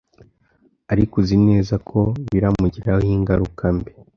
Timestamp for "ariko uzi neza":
0.91-1.75